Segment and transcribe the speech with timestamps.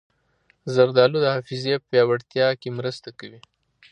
[0.73, 3.39] زردالو د حافظې پیاوړتیا کې مرسته کوي.